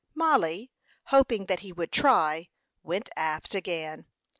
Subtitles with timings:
[0.15, 0.71] Mollie,
[1.03, 2.49] hoping that he would try,
[2.81, 4.07] went aft again.